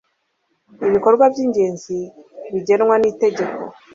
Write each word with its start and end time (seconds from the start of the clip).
i 0.83 0.85
ibikorwa 0.89 1.23
by 1.33 1.39
ingenzi 1.45 1.97
bigenwa 2.53 2.95
nitegeko 2.97 3.59